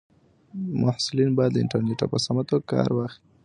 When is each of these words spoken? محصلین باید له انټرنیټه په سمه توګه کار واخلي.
محصلین 0.81 1.29
باید 1.37 1.51
له 1.53 1.59
انټرنیټه 1.63 2.05
په 2.11 2.17
سمه 2.25 2.43
توګه 2.49 2.65
کار 2.73 2.89
واخلي. 2.93 3.23